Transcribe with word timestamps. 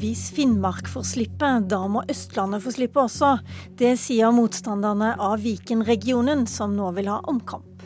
Hvis 0.00 0.30
Finnmark 0.32 0.86
får 0.88 1.02
slippe, 1.04 1.48
da 1.68 1.78
må 1.92 2.00
Østlandet 2.08 2.62
få 2.64 2.70
slippe 2.72 3.02
også. 3.02 3.34
Det 3.76 3.90
sier 4.00 4.32
motstanderne 4.32 5.10
av 5.20 5.42
Viken-regionen, 5.44 6.46
som 6.48 6.72
nå 6.72 6.86
vil 6.96 7.10
ha 7.12 7.18
omkamp. 7.28 7.84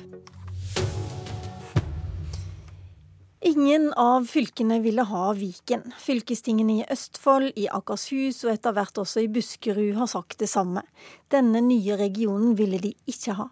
Ingen 3.42 3.90
av 3.98 4.28
fylkene 4.30 4.78
ville 4.84 5.02
ha 5.10 5.24
Viken. 5.34 5.90
Fylkestingene 5.98 6.78
i 6.78 6.86
Østfold, 6.94 7.50
i 7.58 7.66
Akershus 7.66 8.44
og 8.46 8.54
etter 8.54 8.78
hvert 8.78 9.02
også 9.02 9.26
i 9.26 9.28
Buskerud 9.34 9.98
har 9.98 10.12
sagt 10.14 10.38
det 10.38 10.52
samme. 10.54 10.86
Denne 11.34 11.66
nye 11.66 11.98
regionen 11.98 12.54
ville 12.54 12.78
de 12.78 12.94
ikke 13.10 13.34
ha. 13.40 13.50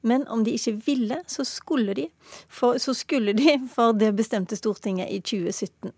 Men 0.00 0.26
om 0.28 0.44
de 0.44 0.54
ikke 0.56 0.74
ville, 0.86 1.18
så 1.26 1.44
skulle 1.48 1.94
de. 1.96 2.06
For, 2.48 2.78
så 2.82 2.94
skulle 2.96 3.34
de, 3.36 3.56
for 3.74 3.96
det 3.96 4.12
bestemte 4.18 4.56
Stortinget 4.58 5.10
i 5.12 5.20
2017. 5.20 5.92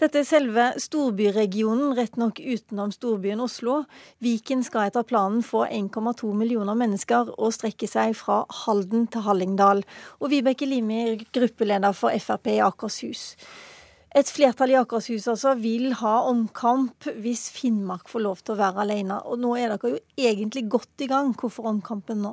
Dette 0.00 0.22
er 0.22 0.28
selve 0.28 0.66
storbyregionen, 0.82 1.94
rett 1.98 2.18
nok 2.20 2.40
utenom 2.40 2.92
storbyen 2.94 3.42
Oslo. 3.44 3.82
Viken 4.24 4.64
skal 4.66 4.90
etter 4.90 5.06
planen 5.06 5.44
få 5.46 5.66
1,2 5.66 6.32
millioner 6.36 6.78
mennesker 6.78 7.32
og 7.36 7.54
strekke 7.56 7.88
seg 7.90 8.16
fra 8.18 8.42
Halden 8.64 9.06
til 9.12 9.26
Hallingdal. 9.26 9.84
Og 10.20 10.32
Vibeke 10.32 10.68
Limi, 10.68 11.16
gruppeleder 11.34 11.96
for 11.96 12.14
Frp 12.22 12.54
i 12.56 12.60
Akershus. 12.64 13.32
Et 14.16 14.28
flertall 14.32 14.70
i 14.72 14.76
Akershus 14.78 15.26
altså 15.28 15.52
vil 15.60 15.90
ha 16.00 16.14
omkamp 16.30 17.04
hvis 17.20 17.50
Finnmark 17.52 18.08
får 18.08 18.22
lov 18.24 18.38
til 18.40 18.54
å 18.54 18.60
være 18.62 18.86
alene. 18.86 19.18
Og 19.28 19.42
nå 19.42 19.50
er 19.60 19.74
dere 19.74 19.90
jo 19.92 19.98
egentlig 20.16 20.62
godt 20.72 21.04
i 21.04 21.08
gang. 21.10 21.34
Hvorfor 21.36 21.68
omkampen 21.68 22.22
nå? 22.24 22.32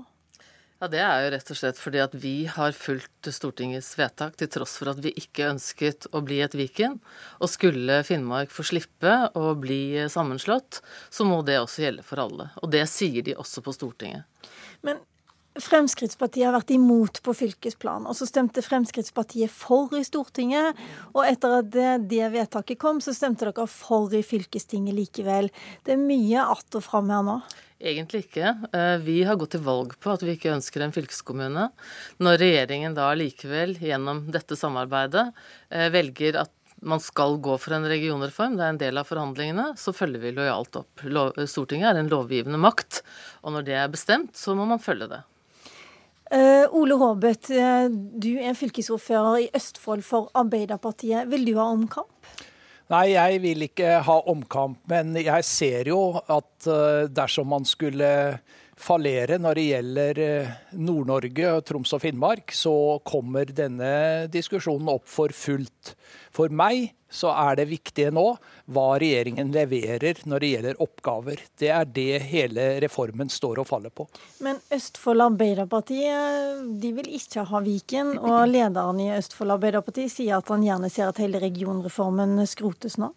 Ja, 0.83 0.89
Det 0.91 0.99
er 0.99 1.21
jo 1.23 1.27
rett 1.31 1.51
og 1.53 1.55
slett 1.55 1.77
fordi 1.79 1.99
at 2.03 2.15
vi 2.19 2.31
har 2.51 2.73
fulgt 2.75 3.29
Stortingets 3.31 3.93
vedtak 3.95 4.33
til 4.35 4.49
tross 4.51 4.73
for 4.75 4.91
at 4.91 4.97
vi 4.99 5.13
ikke 5.15 5.45
ønsket 5.53 6.09
å 6.11 6.19
bli 6.27 6.41
et 6.43 6.57
Viken. 6.59 6.97
Og 7.39 7.47
skulle 7.47 8.01
Finnmark 8.03 8.51
få 8.51 8.65
slippe 8.67 9.13
å 9.31 9.53
bli 9.55 10.03
sammenslått, 10.11 10.81
så 11.07 11.23
må 11.23 11.39
det 11.47 11.55
også 11.61 11.85
gjelde 11.85 12.03
for 12.03 12.25
alle. 12.25 12.49
Og 12.59 12.67
det 12.75 12.83
sier 12.91 13.23
de 13.23 13.37
også 13.39 13.63
på 13.63 13.71
Stortinget. 13.77 14.27
Men 14.83 14.99
Fremskrittspartiet 15.61 16.47
har 16.47 16.55
vært 16.55 16.71
imot 16.73 17.19
på 17.21 17.33
fylkesplan, 17.37 18.07
og 18.09 18.17
så 18.17 18.25
stemte 18.25 18.63
Fremskrittspartiet 18.65 19.53
for 19.53 19.91
i 19.93 20.01
Stortinget. 20.05 20.79
Og 21.13 21.27
etter 21.27 21.59
at 21.59 21.67
det, 21.73 21.89
det 22.09 22.31
vedtaket 22.33 22.79
kom, 22.81 23.01
så 23.03 23.13
stemte 23.13 23.45
dere 23.45 23.67
for 23.69 24.13
i 24.17 24.23
fylkestinget 24.25 24.97
likevel. 24.97 25.51
Det 25.85 25.93
er 25.93 26.01
mye 26.01 26.41
att 26.41 26.75
og 26.75 26.83
fram 26.83 27.11
her 27.13 27.21
nå. 27.21 27.37
Egentlig 27.83 28.23
ikke. 28.25 28.55
Eh, 28.73 28.97
vi 29.03 29.21
har 29.27 29.37
gått 29.37 29.53
til 29.53 29.61
valg 29.61 29.93
på 29.99 30.13
at 30.13 30.23
vi 30.23 30.33
ikke 30.33 30.55
ønsker 30.55 30.81
en 30.81 30.95
fylkeskommune. 30.95 31.67
Når 32.17 32.39
regjeringen 32.41 32.95
da 32.97 33.11
likevel 33.13 33.75
gjennom 33.77 34.23
dette 34.33 34.57
samarbeidet 34.57 35.27
eh, 35.69 35.89
velger 35.93 36.39
at 36.45 36.53
man 36.83 36.99
skal 37.03 37.37
gå 37.43 37.57
for 37.61 37.75
en 37.75 37.85
regionreform, 37.87 38.57
det 38.57 38.65
er 38.65 38.73
en 38.73 38.81
del 38.81 38.97
av 38.99 39.07
forhandlingene, 39.07 39.69
så 39.79 39.93
følger 39.95 40.23
vi 40.23 40.33
lojalt 40.35 40.81
opp. 40.81 41.05
Stortinget 41.47 41.93
er 41.93 42.01
en 42.01 42.11
lovgivende 42.11 42.59
makt, 42.59 43.03
og 43.43 43.55
når 43.55 43.69
det 43.69 43.77
er 43.79 43.93
bestemt, 43.93 44.33
så 44.35 44.55
må 44.57 44.65
man 44.67 44.83
følge 44.83 45.11
det. 45.11 45.21
Uh, 46.33 46.65
Ole 46.73 46.95
Håbet, 46.97 47.51
uh, 47.53 47.85
du 47.93 48.31
er 48.41 48.55
fylkesordfører 48.57 49.43
i 49.43 49.49
Østfold 49.53 50.01
for 50.01 50.31
Arbeiderpartiet. 50.33 51.27
Vil 51.29 51.45
du 51.45 51.53
ha 51.59 51.67
omkamp? 51.69 52.09
Nei, 52.89 53.13
jeg 53.13 53.41
vil 53.43 53.65
ikke 53.67 53.99
ha 54.05 54.15
omkamp, 54.31 54.79
men 54.89 55.13
jeg 55.19 55.45
ser 55.45 55.91
jo 55.91 55.99
at 56.17 56.65
uh, 56.65 57.05
dersom 57.05 57.53
man 57.53 57.67
skulle 57.69 58.09
fallere 58.79 59.37
når 59.41 59.59
det 59.59 59.67
gjelder 59.67 60.21
Nord-Norge, 60.79 61.53
Troms 61.67 61.93
og 61.95 62.03
Finnmark, 62.03 62.53
så 62.55 62.99
kommer 63.05 63.49
denne 63.53 63.93
diskusjonen 64.33 64.91
opp 64.95 65.07
for 65.09 65.33
fullt. 65.35 65.93
For 66.33 66.49
meg 66.53 66.91
så 67.13 67.29
er 67.29 67.59
det 67.59 67.67
viktige 67.69 68.09
nå 68.13 68.25
hva 68.73 68.85
regjeringen 69.01 69.51
leverer 69.53 70.23
når 70.25 70.41
det 70.41 70.51
gjelder 70.53 70.81
oppgaver. 70.81 71.43
Det 71.61 71.69
er 71.69 71.85
det 71.85 72.23
hele 72.31 72.67
reformen 72.81 73.29
står 73.29 73.61
og 73.61 73.69
faller 73.69 73.93
på. 73.93 74.07
Men 74.43 74.57
Østfold 74.73 75.27
Arbeiderparti 75.27 76.01
de 76.81 76.93
vil 76.97 77.11
ikke 77.19 77.45
ha 77.49 77.61
Viken, 77.63 78.15
og 78.17 78.47
lederen 78.49 79.01
i 79.03 79.11
Østfold 79.13 79.59
Arbeiderparti 79.59 80.07
sier 80.11 80.39
at 80.39 80.49
han 80.53 80.65
gjerne 80.65 80.89
ser 80.93 81.11
at 81.11 81.21
hele 81.21 81.41
regionreformen 81.43 82.41
skrotes 82.49 82.97
nå? 83.01 83.13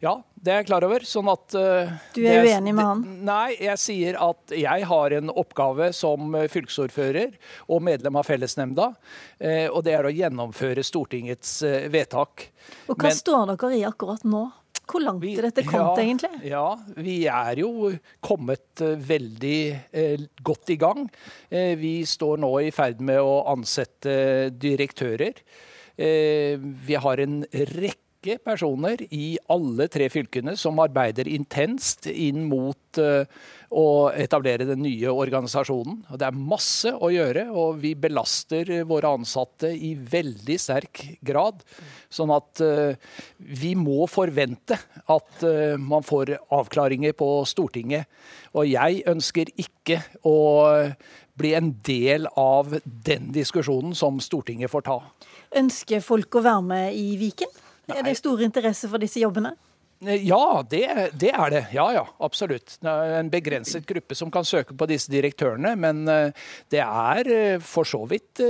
Ja, 0.00 0.14
det 0.32 0.52
er 0.52 0.62
jeg 0.62 0.70
klar 0.70 0.84
over. 0.86 1.02
Sånn 1.04 1.28
at 1.28 1.52
uh, 1.52 1.90
Du 2.16 2.22
er 2.24 2.40
det, 2.40 2.54
uenig 2.54 2.72
med 2.72 2.86
han? 2.86 3.02
Nei, 3.28 3.52
jeg 3.60 3.80
sier 3.82 4.16
at 4.24 4.54
jeg 4.56 4.86
har 4.88 5.14
en 5.18 5.32
oppgave 5.34 5.90
som 5.96 6.32
fylkesordfører 6.48 7.34
og 7.68 7.84
medlem 7.84 8.16
av 8.16 8.24
fellesnemnda. 8.28 8.94
Uh, 9.36 9.68
og 9.68 9.84
det 9.84 9.98
er 9.98 10.08
å 10.08 10.14
gjennomføre 10.14 10.84
Stortingets 10.86 11.58
uh, 11.68 11.84
vedtak. 11.92 12.48
Og 12.88 12.96
hva 12.96 13.10
Men, 13.10 13.18
står 13.18 13.52
dere 13.52 13.72
i 13.76 13.84
akkurat 13.88 14.24
nå? 14.24 14.46
Hvor 14.90 15.04
langt 15.04 15.22
vi, 15.22 15.36
er 15.36 15.50
dette 15.50 15.66
kommet, 15.68 16.00
ja, 16.00 16.02
egentlig? 16.02 16.40
Ja, 16.48 16.64
Vi 16.96 17.18
er 17.30 17.60
jo 17.60 17.92
kommet 18.24 18.80
veldig 18.80 19.60
godt 20.42 20.72
i 20.74 20.76
gang. 20.80 21.04
vi 21.78 21.92
står 22.02 22.40
nå 22.42 22.50
i 22.58 22.72
ferd 22.74 22.98
med 22.98 23.20
å 23.22 23.36
ansette 23.52 24.50
direktører. 24.50 25.38
vi 25.94 26.98
har 27.04 27.22
en 27.22 27.44
rekke 27.54 28.09
rekke 28.20 28.42
personer 28.44 29.00
i 29.12 29.38
alle 29.48 29.88
tre 29.88 30.08
fylkene 30.10 30.56
som 30.56 30.78
arbeider 30.78 31.28
intenst 31.28 32.06
inn 32.06 32.44
mot 32.48 32.98
uh, 32.98 33.24
å 33.70 34.10
etablere 34.12 34.66
den 34.66 34.82
nye 34.82 35.08
organisasjonen. 35.08 36.04
Og 36.10 36.18
det 36.18 36.26
er 36.26 36.36
masse 36.36 36.92
å 36.92 37.10
gjøre, 37.10 37.48
og 37.50 37.80
vi 37.80 37.94
belaster 37.94 38.84
våre 38.84 39.08
ansatte 39.08 39.70
i 39.72 39.94
veldig 39.94 40.58
sterk 40.58 41.02
grad. 41.22 41.62
Sånn 42.10 42.30
at 42.34 42.60
uh, 42.60 42.92
vi 43.38 43.74
må 43.74 44.06
forvente 44.06 44.76
at 45.06 45.46
uh, 45.46 45.78
man 45.78 46.04
får 46.04 46.36
avklaringer 46.50 47.16
på 47.16 47.44
Stortinget. 47.46 48.06
Og 48.52 48.68
jeg 48.68 49.02
ønsker 49.08 49.48
ikke 49.56 50.02
å 50.26 50.36
bli 51.40 51.54
en 51.56 51.72
del 51.86 52.28
av 52.36 52.74
den 52.84 53.30
diskusjonen 53.32 53.94
som 53.96 54.20
Stortinget 54.20 54.68
får 54.72 54.88
ta. 54.90 55.00
Ønsker 55.56 56.04
folk 56.04 56.36
å 56.36 56.44
være 56.44 56.68
med 56.68 57.00
i 57.00 57.14
Viken? 57.16 57.69
Er 57.96 58.06
det 58.06 58.16
stor 58.18 58.40
interesse 58.44 58.88
for 58.90 59.02
disse 59.02 59.22
jobbene? 59.22 59.54
Eh, 60.06 60.26
ja, 60.26 60.64
det, 60.70 61.10
det, 61.20 61.30
er 61.34 61.50
det. 61.52 61.64
Ja, 61.76 61.90
ja, 61.92 62.06
absolutt. 62.24 62.78
Det 62.80 62.88
er 62.88 63.18
en 63.18 63.30
begrenset 63.32 63.84
gruppe 63.88 64.16
som 64.16 64.32
kan 64.32 64.46
søke 64.48 64.76
på 64.76 64.88
disse 64.88 65.12
direktørene. 65.12 65.74
Men 65.76 66.06
eh, 66.08 66.32
det 66.72 66.80
er 66.84 67.32
eh, 67.34 67.60
for 67.60 67.88
så 67.88 68.02
vidt 68.08 68.40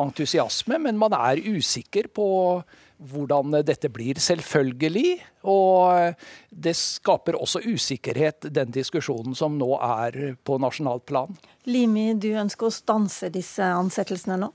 entusiasme. 0.00 0.80
Men 0.80 1.00
man 1.00 1.16
er 1.16 1.42
usikker 1.44 2.08
på 2.14 2.28
hvordan 2.98 3.60
dette 3.66 3.90
blir, 3.92 4.18
selvfølgelig. 4.20 5.18
Og 5.48 6.16
det 6.50 6.74
skaper 6.76 7.38
også 7.38 7.62
usikkerhet, 7.62 8.48
den 8.52 8.72
diskusjonen 8.74 9.36
som 9.38 9.54
nå 9.58 9.70
er 9.78 10.34
på 10.44 10.58
nasjonalt 10.60 11.06
plan. 11.08 11.36
Limi, 11.68 12.14
du 12.16 12.30
ønsker 12.40 12.68
å 12.68 12.72
stanse 12.72 13.28
disse 13.32 13.62
ansettelsene 13.62 14.38
nå? 14.40 14.48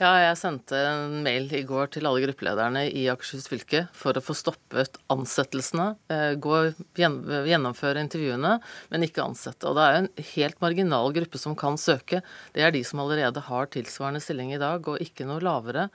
Ja, 0.00 0.10
jeg 0.20 0.36
sendte 0.36 0.76
en 0.76 1.18
mail 1.24 1.48
i 1.56 1.62
går 1.66 1.88
til 1.94 2.08
alle 2.08 2.20
gruppelederne 2.24 2.84
i 2.86 3.06
Akershus 3.12 3.48
fylke 3.48 3.86
for 3.96 4.16
å 4.16 4.22
få 4.24 4.36
stoppet 4.36 5.00
ansettelsene. 5.12 5.88
Eh, 6.12 6.34
gå, 6.40 6.58
gjennomføre 7.00 8.04
intervjuene, 8.04 8.58
men 8.92 9.06
ikke 9.06 9.24
ansette. 9.24 9.66
Og 9.70 9.78
det 9.78 9.86
er 9.86 9.98
en 10.02 10.10
helt 10.34 10.60
marginal 10.64 11.16
gruppe 11.16 11.40
som 11.40 11.56
kan 11.58 11.80
søke. 11.80 12.20
Det 12.52 12.64
er 12.64 12.76
de 12.76 12.84
som 12.84 13.00
allerede 13.02 13.44
har 13.48 13.72
tilsvarende 13.72 14.22
stilling 14.24 14.52
i 14.52 14.60
dag, 14.60 14.84
og 14.84 15.00
ikke 15.00 15.28
noe 15.28 15.40
lavere. 15.44 15.88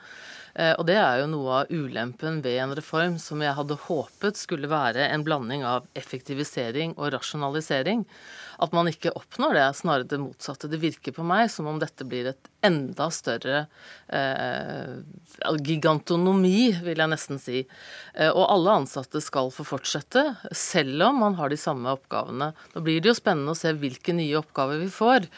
Eh, 0.56 0.72
og 0.80 0.86
det 0.88 0.96
er 0.96 1.20
jo 1.20 1.28
noe 1.32 1.62
av 1.62 1.72
ulempen 1.74 2.40
ved 2.46 2.62
en 2.64 2.76
reform 2.78 3.18
som 3.20 3.44
jeg 3.44 3.58
hadde 3.58 3.80
håpet 3.88 4.40
skulle 4.40 4.72
være 4.72 5.10
en 5.12 5.26
blanding 5.28 5.66
av 5.68 5.90
effektivisering 6.00 6.96
og 6.96 7.12
rasjonalisering. 7.18 8.06
At 8.62 8.76
man 8.76 8.90
ikke 8.90 9.14
oppnår 9.16 9.56
det, 9.58 9.66
snarere 9.80 10.08
det 10.10 10.20
motsatte. 10.22 10.70
Det 10.72 10.80
virker 10.82 11.16
på 11.16 11.26
meg 11.28 11.50
som 11.52 11.68
om 11.70 11.80
dette 11.82 12.08
blir 12.08 12.32
et 12.32 12.52
enda 12.66 13.10
større 13.14 13.66
eh, 14.08 14.96
gigantonomi, 15.62 16.72
vil 16.86 17.02
jeg 17.04 17.12
nesten 17.12 17.42
si. 17.42 17.62
Eh, 18.16 18.32
og 18.32 18.48
alle 18.48 18.80
ansatte 18.82 19.22
skal 19.24 19.52
få 19.54 19.66
fortsette, 19.68 20.24
selv 20.56 21.10
om 21.10 21.22
man 21.26 21.38
har 21.40 21.52
de 21.54 21.60
samme 21.60 21.94
oppgavene. 21.94 22.52
Nå 22.74 22.86
blir 22.86 23.04
det 23.04 23.12
jo 23.12 23.18
spennende 23.20 23.54
å 23.54 23.60
se 23.60 23.74
hvilke 23.76 24.16
nye 24.18 24.40
oppgaver 24.42 24.82
vi 24.82 24.90
får. 24.94 25.30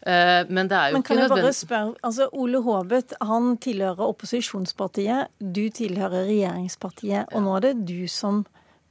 Eh, 0.00 0.46
men 0.48 0.70
det 0.70 0.78
er 0.78 0.92
jo 0.92 1.00
Men 1.00 1.04
kan 1.04 1.18
ikke 1.18 1.26
jeg 1.26 1.34
bare 1.34 1.56
spørre, 1.56 1.98
altså 2.08 2.30
Ole 2.32 2.62
Håbet 2.64 3.12
han 3.20 3.52
tilhører 3.60 4.06
opposisjonspartiet, 4.06 5.34
du 5.40 5.66
tilhører 5.74 6.24
regjeringspartiet, 6.30 7.34
og 7.34 7.44
nå 7.44 7.58
er 7.58 7.68
det 7.68 7.74
du 7.90 8.08
som 8.08 8.44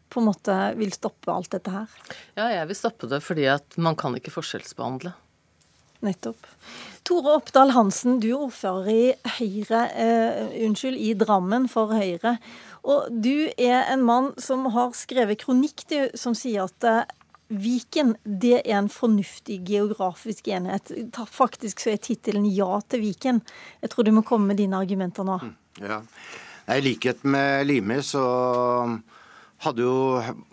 på 0.10 0.22
en 0.22 0.30
måte 0.30 0.58
vil 0.80 0.94
stoppe 0.96 1.34
alt 1.34 1.52
dette 1.54 1.74
her? 1.74 1.98
Ja, 2.38 2.50
jeg 2.52 2.70
vil 2.72 2.80
stoppe 2.80 3.10
det 3.12 3.22
fordi 3.26 3.48
at 3.52 3.78
man 3.78 3.98
kan 4.00 4.18
ikke 4.18 4.34
forskjellsbehandle. 4.34 5.14
Nettopp. 6.06 6.48
Tore 7.04 7.36
Oppdal 7.40 7.74
Hansen, 7.76 8.20
du 8.24 8.30
er 8.30 8.44
ordfører 8.46 8.90
i 8.94 9.06
Høyre, 9.40 9.82
eh, 10.00 10.52
unnskyld, 10.68 10.96
i 10.96 11.14
Drammen 11.18 11.68
for 11.72 11.92
Høyre. 11.92 12.38
Og 12.88 13.10
du 13.12 13.50
er 13.58 13.90
en 13.92 14.04
mann 14.08 14.32
som 14.40 14.70
har 14.72 14.94
skrevet 14.96 15.42
kronikk 15.42 15.84
som 16.16 16.38
sier 16.38 16.70
at 16.70 16.88
eh, 16.88 17.16
Viken 17.50 18.14
det 18.24 18.60
er 18.60 18.76
en 18.78 18.92
fornuftig 18.94 19.58
geografisk 19.66 20.52
enhet. 20.54 20.92
Faktisk 21.34 21.82
så 21.82 21.96
er 21.96 21.98
tittelen 21.98 22.46
'Ja 22.46 22.80
til 22.88 23.02
Viken'. 23.02 23.42
Jeg 23.82 23.90
tror 23.90 24.06
du 24.06 24.12
må 24.12 24.22
komme 24.22 24.54
med 24.54 24.58
dine 24.58 24.78
argumenter 24.78 25.26
nå. 25.26 25.40
Mm, 25.42 25.56
ja. 25.82 26.02
I 26.70 26.80
likhet 26.82 27.24
med 27.24 27.66
Limi 27.66 28.04
så 28.06 29.02
hadde 29.64 29.84
jo 29.84 29.96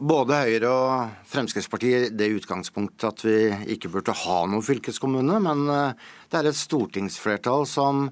både 0.02 0.38
Høyre 0.48 0.70
og 0.70 1.26
Fremskrittspartiet 1.30 2.14
det 2.18 2.32
utgangspunktet 2.40 3.06
at 3.08 3.24
vi 3.26 3.38
ikke 3.76 3.90
burde 3.92 4.14
ha 4.24 4.38
noen 4.50 4.64
fylkeskommune, 4.66 5.38
men 5.44 5.66
eh, 5.70 6.06
det 6.32 6.40
er 6.40 6.50
et 6.50 6.58
stortingsflertall 6.58 7.66
som 7.70 8.08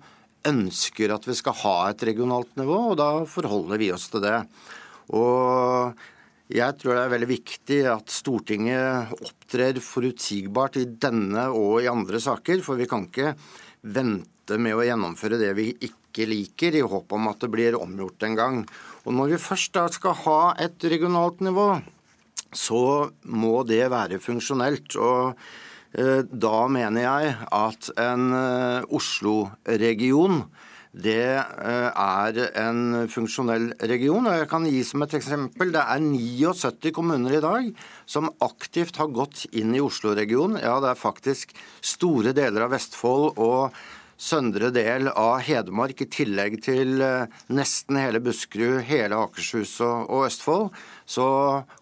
ønsker 0.47 1.15
at 1.15 1.27
vi 1.27 1.35
skal 1.39 1.57
ha 1.65 1.77
et 1.89 2.05
regionalt 2.07 2.53
nivå, 2.61 2.79
og 2.93 2.99
da 3.01 3.09
forholder 3.29 3.81
vi 3.81 3.91
oss 3.95 4.07
til 4.13 4.23
det. 4.23 4.37
Og 5.17 5.97
jeg 6.53 6.77
tror 6.79 6.95
det 6.95 7.03
er 7.07 7.13
veldig 7.15 7.31
viktig 7.31 7.81
at 7.89 8.13
Stortinget 8.13 9.15
opptrer 9.17 9.81
forutsigbart 9.83 10.79
i 10.83 10.87
denne 11.01 11.49
og 11.57 11.81
i 11.83 11.91
andre 11.91 12.21
saker, 12.21 12.61
for 12.65 12.79
vi 12.79 12.89
kan 12.91 13.09
ikke 13.09 13.33
vente 13.97 14.61
med 14.61 14.77
å 14.77 14.85
gjennomføre 14.85 15.41
det 15.41 15.53
vi 15.57 15.71
ikke 15.75 16.04
liker, 16.23 16.79
i 16.79 16.85
håp 16.87 17.11
om 17.17 17.27
at 17.33 17.43
det 17.43 17.51
blir 17.51 17.79
omgjort 17.81 18.23
en 18.23 18.39
gang. 18.39 18.61
Og 19.05 19.17
når 19.19 19.35
vi 19.35 19.43
først 19.43 19.75
da 19.75 19.89
skal 19.91 20.15
ha 20.23 20.41
et 20.63 20.87
regionalt 20.87 21.43
nivå, 21.43 21.81
så 22.55 23.11
må 23.27 23.65
det 23.67 23.91
være 23.91 24.23
funksjonelt. 24.23 24.95
Og 24.95 25.35
eh, 25.99 26.23
da 26.23 26.67
mener 26.71 27.09
jeg 27.09 27.35
at 27.51 27.91
en 27.99 28.31
eh, 28.39 28.95
Oslo-region 28.95 30.45
det 30.95 31.27
eh, 31.27 31.91
er 31.91 32.37
en 32.63 33.09
funksjonell 33.11 33.73
region. 33.91 34.29
og 34.31 34.39
Jeg 34.39 34.49
kan 34.51 34.67
gi 34.71 34.83
som 34.87 35.03
et 35.03 35.17
eksempel. 35.19 35.73
Det 35.75 35.83
er 35.83 35.99
79 35.99 36.95
kommuner 36.95 37.35
i 37.35 37.43
dag 37.43 37.73
som 38.07 38.31
aktivt 38.47 39.01
har 39.03 39.11
gått 39.11 39.43
inn 39.59 39.75
i 39.75 39.83
Oslo-regionen. 39.83 40.61
Ja, 40.63 40.79
det 40.79 40.93
er 40.93 41.01
faktisk 41.01 41.57
store 41.83 42.31
deler 42.37 42.69
av 42.69 42.77
Vestfold 42.77 43.35
og 43.43 43.75
søndre 44.21 44.71
del 44.75 45.09
av 45.11 45.41
Hedmark, 45.45 46.03
i 46.05 46.09
tillegg 46.11 46.59
til 46.65 47.03
eh, 47.05 47.31
nesten 47.55 47.99
hele 48.01 48.21
Buskerud, 48.25 48.83
hele 48.89 49.19
Akershus 49.19 49.77
og 49.85 50.27
Østfold. 50.27 50.71
Så 51.07 51.27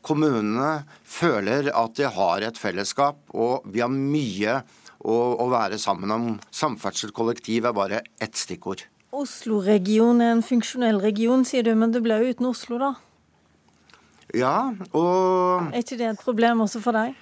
kommunene 0.04 0.84
føler 1.04 1.70
at 1.74 1.98
de 1.98 2.08
har 2.10 2.46
et 2.46 2.58
fellesskap, 2.58 3.20
og 3.34 3.66
vi 3.68 3.84
har 3.84 3.92
mye 3.92 4.60
å, 5.02 5.16
å 5.42 5.46
være 5.52 5.78
sammen 5.82 6.14
om. 6.14 6.26
Samferdsel 6.54 7.14
kollektiv 7.14 7.68
er 7.68 7.76
bare 7.76 8.02
ett 8.22 8.38
stikkord. 8.38 8.86
Oslo-region 9.12 10.22
er 10.24 10.32
en 10.38 10.44
funksjonell 10.46 11.02
region, 11.02 11.44
sier 11.44 11.66
du, 11.66 11.74
men 11.76 11.92
det 11.92 12.00
ble 12.04 12.16
jo 12.22 12.32
uten 12.32 12.48
Oslo, 12.48 12.78
da? 12.80 12.94
Ja, 14.32 14.72
og 14.96 15.68
Er 15.74 15.82
ikke 15.82 15.98
det 16.00 16.06
et 16.14 16.22
problem 16.24 16.62
også 16.64 16.80
for 16.80 16.96
deg? 16.96 17.12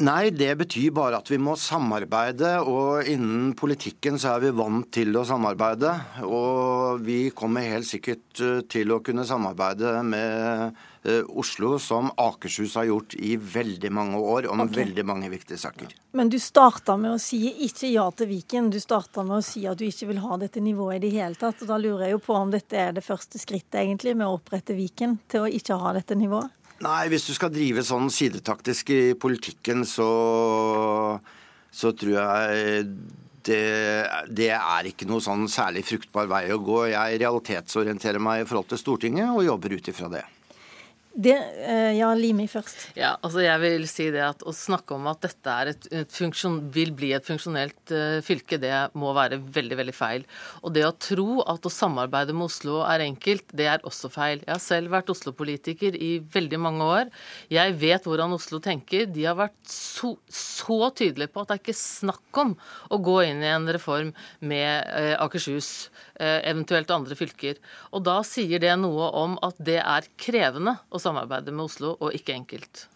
Nei, 0.00 0.30
det 0.32 0.54
betyr 0.56 0.90
bare 0.96 1.18
at 1.20 1.28
vi 1.30 1.36
må 1.38 1.52
samarbeide. 1.60 2.54
Og 2.64 3.06
innen 3.10 3.52
politikken 3.58 4.16
så 4.18 4.34
er 4.34 4.46
vi 4.46 4.54
vant 4.56 4.88
til 4.94 5.12
å 5.18 5.24
samarbeide. 5.28 5.92
Og 6.24 7.02
vi 7.04 7.26
kommer 7.36 7.68
helt 7.74 7.86
sikkert 7.86 8.40
eh, 8.40 8.62
til 8.72 8.94
å 8.94 9.02
kunne 9.04 9.26
samarbeide 9.28 9.92
med 10.06 10.80
eh, 11.04 11.20
Oslo, 11.28 11.76
som 11.82 12.08
Akershus 12.16 12.78
har 12.80 12.88
gjort 12.88 13.14
i 13.20 13.36
veldig 13.36 13.92
mange 13.92 14.22
år, 14.22 14.48
om 14.50 14.64
okay. 14.64 14.80
veldig 14.80 15.04
mange 15.06 15.28
viktige 15.30 15.60
saker. 15.60 15.92
Men 16.16 16.32
du 16.32 16.38
starta 16.42 16.96
med 16.96 17.14
å 17.14 17.20
si 17.22 17.44
ikke 17.68 17.92
ja 17.92 18.08
til 18.16 18.32
Viken. 18.32 18.72
Du 18.72 18.80
starta 18.82 19.26
med 19.28 19.38
å 19.38 19.44
si 19.44 19.66
at 19.68 19.78
du 19.78 19.84
ikke 19.86 20.08
vil 20.10 20.22
ha 20.24 20.40
dette 20.40 20.64
nivået 20.64 20.98
i 20.98 21.04
det 21.04 21.12
hele 21.18 21.38
tatt. 21.38 21.62
Og 21.62 21.68
da 21.68 21.78
lurer 21.78 22.08
jeg 22.08 22.16
jo 22.16 22.24
på 22.30 22.40
om 22.40 22.50
dette 22.54 22.80
er 22.80 22.96
det 22.96 23.04
første 23.06 23.38
skrittet 23.42 23.84
egentlig 23.84 24.16
med 24.16 24.26
å 24.26 24.40
opprette 24.40 24.74
Viken 24.78 25.20
til 25.30 25.44
å 25.44 25.52
ikke 25.60 25.78
ha 25.84 25.94
dette 26.00 26.18
nivået? 26.18 26.50
Nei, 26.82 27.06
hvis 27.12 27.28
du 27.28 27.34
skal 27.36 27.52
drive 27.54 27.84
sånn 27.86 28.08
sidetaktisk 28.10 28.90
i 28.90 29.02
politikken, 29.14 29.84
så, 29.86 30.08
så 31.70 31.92
tror 31.94 32.14
jeg 32.16 32.86
det, 33.46 33.60
det, 34.30 34.48
er 34.56 34.88
ikke 34.90 35.06
noe 35.10 35.22
sånn 35.22 35.46
særlig 35.50 35.84
fruktbar 35.86 36.30
vei 36.30 36.44
å 36.54 36.58
gå. 36.62 36.80
Jeg 36.90 37.20
realitetsorienterer 37.22 38.22
meg 38.22 38.42
i 38.42 38.48
forhold 38.48 38.72
til 38.72 38.82
Stortinget 38.82 39.30
og 39.30 39.46
jobber 39.46 39.76
ut 39.76 39.90
ifra 39.92 40.10
det. 40.10 40.24
Det, 41.14 41.34
eh, 41.68 41.92
ja, 41.98 42.08
Limi 42.16 42.46
først. 42.48 42.86
Ja, 42.96 43.18
altså 43.20 43.42
jeg 43.44 43.60
vil 43.60 43.82
si 43.90 44.06
det 44.14 44.22
at 44.24 44.40
Å 44.48 44.52
snakke 44.56 44.96
om 44.96 45.04
at 45.10 45.20
dette 45.20 45.56
et, 45.68 45.88
et 45.92 46.12
funksjon, 46.12 46.56
vil 46.72 46.94
bli 46.96 47.10
et 47.12 47.26
funksjonelt 47.26 47.92
uh, 47.92 48.20
fylke, 48.24 48.56
det 48.60 48.72
må 48.98 49.12
være 49.16 49.36
veldig 49.52 49.76
veldig 49.76 49.94
feil. 49.94 50.24
Og 50.64 50.72
det 50.72 50.86
å 50.86 50.94
tro 50.96 51.42
at 51.48 51.68
å 51.68 51.72
samarbeide 51.72 52.32
med 52.32 52.48
Oslo 52.48 52.80
er 52.88 53.04
enkelt, 53.04 53.44
det 53.52 53.68
er 53.68 53.84
også 53.88 54.08
feil. 54.12 54.40
Jeg 54.40 54.52
har 54.54 54.62
selv 54.64 54.92
vært 54.94 55.12
Oslo-politiker 55.12 55.98
i 56.00 56.14
veldig 56.32 56.60
mange 56.64 56.88
år. 56.88 57.12
Jeg 57.52 57.76
vet 57.82 58.08
hvordan 58.08 58.32
Oslo 58.38 58.62
tenker. 58.64 59.04
De 59.12 59.26
har 59.28 59.36
vært 59.36 59.58
så, 59.68 60.14
så 60.32 60.88
tydelige 60.96 61.32
på 61.34 61.44
at 61.44 61.52
det 61.52 61.58
er 61.58 61.64
ikke 61.66 61.76
snakk 61.82 62.42
om 62.42 62.56
å 62.88 63.00
gå 63.04 63.18
inn 63.28 63.44
i 63.44 63.52
en 63.52 63.68
reform 63.68 64.14
med 64.40 64.88
uh, 64.88 65.18
Akershus, 65.26 65.90
uh, 66.16 66.40
eventuelt 66.40 66.90
andre 66.94 67.18
fylker. 67.18 67.60
Og 67.92 68.06
da 68.08 68.18
sier 68.26 68.62
det 68.62 68.72
noe 68.80 69.12
om 69.20 69.36
at 69.44 69.60
det 69.60 69.80
er 69.82 70.08
krevende 70.16 70.78
å 70.88 71.01
samarbeide 71.02 71.54
med 71.54 71.66
Oslo, 71.66 71.96
og 72.00 72.14
ikke 72.16 72.36
enkelt. 72.36 72.86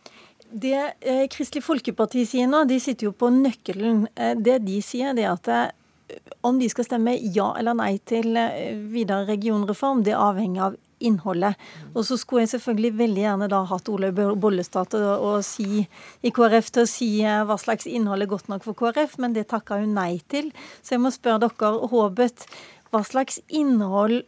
Det 0.47 0.77
eh, 1.01 1.27
Kristelig 1.33 1.65
Folkeparti 1.67 2.23
sier 2.29 2.49
nå, 2.51 2.65
de 2.71 2.79
sitter 2.83 3.09
jo 3.09 3.17
på 3.17 3.31
nøkkelen. 3.35 4.07
Eh, 4.15 4.37
det 4.39 4.61
de 4.67 4.79
sier, 4.85 5.15
det 5.17 5.27
er 5.27 5.35
at 5.35 5.51
eh, 5.51 6.21
om 6.47 6.59
de 6.61 6.69
skal 6.71 6.87
stemme 6.87 7.17
ja 7.35 7.51
eller 7.59 7.75
nei 7.79 7.97
til 8.07 8.37
eh, 8.39 8.77
videre 8.93 9.27
regionreform, 9.27 10.05
det 10.07 10.15
avhenger 10.15 10.69
av 10.69 10.77
innholdet. 11.03 11.59
Og 11.93 12.07
så 12.09 12.17
skulle 12.17 12.47
jeg 12.47 12.55
selvfølgelig 12.55 12.93
veldig 12.97 13.25
gjerne 13.25 13.49
da 13.53 13.65
hatt 13.69 13.91
Olaug 13.93 14.23
Bollestad 14.41 14.95
til 14.95 15.05
å, 15.05 15.35
si 15.45 15.83
i 15.85 16.33
KrF 16.33 16.71
til 16.73 16.87
å 16.87 16.89
si 16.89 17.11
hva 17.21 17.59
slags 17.61 17.89
innhold 17.91 18.25
er 18.25 18.31
godt 18.31 18.49
nok 18.49 18.65
for 18.65 18.79
KrF, 18.79 19.19
men 19.21 19.37
det 19.37 19.49
takka 19.51 19.83
hun 19.83 19.93
nei 19.99 20.23
til. 20.33 20.49
Så 20.81 20.97
jeg 20.97 21.05
må 21.05 21.13
spørre 21.13 21.43
dere, 21.45 21.75
Håbet, 21.93 22.47
hva 22.95 23.03
slags 23.05 23.43
innhold 23.53 24.23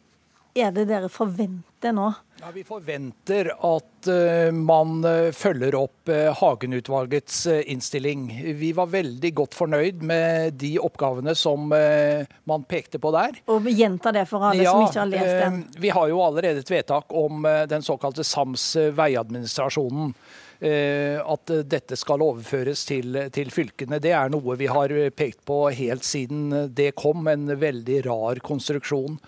er 0.58 0.74
det 0.76 0.88
dere 0.90 1.08
forventer 1.12 1.94
nå? 1.96 2.10
Ja, 2.40 2.50
vi 2.54 2.62
forventer 2.64 3.48
at 3.50 4.08
uh, 4.08 4.52
man 4.54 5.04
uh, 5.04 5.30
følger 5.34 5.74
opp 5.74 6.10
uh, 6.10 6.30
Hagen-utvalgets 6.38 7.46
innstilling. 7.66 8.28
Vi 8.54 8.70
var 8.76 8.92
veldig 8.92 9.32
godt 9.40 9.56
fornøyd 9.58 10.04
med 10.06 10.54
de 10.60 10.76
oppgavene 10.78 11.34
som 11.34 11.66
man 11.68 12.66
pekte 12.70 13.00
på 13.02 13.10
der. 13.14 13.40
Og 13.50 13.66
gjenta 13.66 14.12
det 14.14 14.24
for 14.30 14.46
alle 14.50 14.62
ja, 14.62 14.72
som 14.72 14.86
ikke 14.86 15.00
har 15.00 15.10
lest 15.10 15.34
den. 15.42 15.58
Vi 15.82 15.90
har 15.94 16.08
jo 16.12 16.22
allerede 16.22 16.62
et 16.62 16.70
vedtak 16.70 17.10
om 17.10 17.42
den 17.68 17.84
såkalte 17.84 18.24
sams 18.24 18.70
veiadministrasjonen. 18.96 20.14
At 20.58 21.52
dette 21.70 21.98
skal 21.98 22.24
overføres 22.24 22.82
til, 22.88 23.20
til 23.34 23.52
fylkene. 23.54 24.00
Det 24.02 24.14
er 24.16 24.32
noe 24.32 24.56
vi 24.58 24.70
har 24.70 24.94
pekt 25.14 25.44
på 25.46 25.60
helt 25.74 26.06
siden 26.06 26.72
det 26.74 26.92
kom. 26.98 27.28
En 27.30 27.46
veldig 27.60 28.02
rar 28.08 28.42
konstruksjon. 28.46 29.20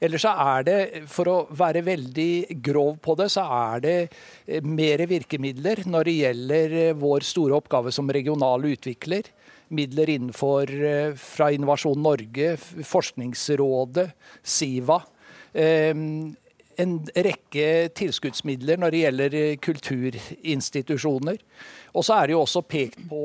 Eller 0.00 0.20
så 0.20 0.32
er 0.32 0.64
det, 0.64 0.78
for 1.12 1.28
å 1.28 1.36
være 1.52 1.82
veldig 1.84 2.56
grov 2.64 2.96
på 3.04 3.14
det, 3.20 3.28
så 3.34 3.44
er 3.52 3.84
det 3.84 3.96
eh, 4.00 4.64
mer 4.64 5.04
virkemidler 5.10 5.84
når 5.84 6.08
det 6.08 6.16
gjelder 6.16 6.76
eh, 6.86 6.96
vår 6.96 7.26
store 7.28 7.58
oppgave 7.60 7.92
som 7.92 8.08
regional 8.08 8.64
utvikler. 8.64 9.28
Midler 9.76 10.14
innenfor 10.16 10.72
eh, 10.72 11.12
fra 11.20 11.50
Innovasjon 11.52 12.00
Norge, 12.00 12.56
Forskningsrådet, 12.80 14.08
Siva. 14.40 15.02
En 16.80 16.92
rekke 17.12 17.64
tilskuddsmidler 17.98 18.78
når 18.80 18.94
det 18.94 19.00
gjelder 19.02 19.34
kulturinstitusjoner. 19.60 21.40
Og 21.90 22.06
så 22.06 22.14
er 22.16 22.30
det 22.30 22.36
jo 22.36 22.44
også 22.44 22.62
pekt 22.62 23.02
på 23.10 23.24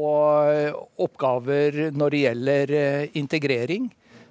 oppgaver 1.05 1.93
når 1.93 2.15
det 2.15 2.23
gjelder 2.23 2.73
integrering. 3.21 3.85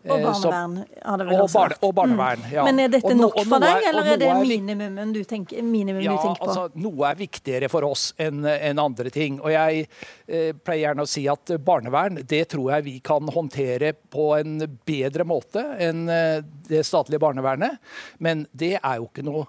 Og 0.04 0.20
barnevern, 0.20 0.74
det 0.84 1.26
vel 1.28 1.42
også 1.42 1.58
barne, 1.58 1.76
Og 1.80 1.92
barnevern, 1.96 2.42
mm. 2.44 2.48
ja. 2.52 2.64
Men 2.66 2.80
er 2.82 2.90
dette 2.92 3.12
nok 3.16 3.38
for 3.48 3.62
deg, 3.64 3.86
eller 3.88 4.10
er 4.12 4.18
det 4.20 4.32
minimumen 4.36 5.14
du 5.14 5.20
tenker, 5.28 5.62
minimum 5.64 6.02
ja, 6.04 6.12
du 6.12 6.26
tenker 6.26 6.42
på? 6.42 6.48
Altså, 6.50 6.82
noe 6.84 7.06
er 7.08 7.20
viktigere 7.20 7.70
for 7.72 7.86
oss 7.88 8.10
enn 8.20 8.44
en 8.44 8.82
andre 8.82 9.12
ting. 9.14 9.38
Og 9.40 9.54
jeg 9.54 9.86
eh, 9.86 10.50
pleier 10.56 10.82
gjerne 10.90 11.06
å 11.06 11.10
si 11.10 11.24
at 11.30 11.54
barnevern, 11.64 12.20
det 12.20 12.42
tror 12.52 12.74
jeg 12.76 12.86
vi 12.88 12.98
kan 13.04 13.32
håndtere 13.32 13.94
på 14.12 14.34
en 14.36 14.58
bedre 14.84 15.28
måte 15.28 15.64
enn 15.80 16.04
eh, 16.12 16.42
det 16.68 16.84
statlige 16.84 17.22
barnevernet. 17.24 17.80
Men 18.24 18.44
det 18.52 18.76
er 18.82 19.00
jo 19.00 19.08
ikke 19.08 19.24
noe 19.24 19.48